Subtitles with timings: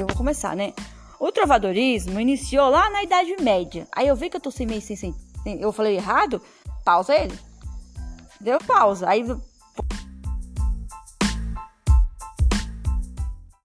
[0.00, 0.72] eu vou começar, né?
[1.18, 3.86] O trovadorismo iniciou lá na Idade Média.
[3.92, 5.14] Aí eu vi que eu tô sem meio sem, sem
[5.60, 6.40] eu falei errado,
[6.84, 7.38] pausa ele.
[8.40, 9.08] Deu pausa.
[9.08, 9.24] Aí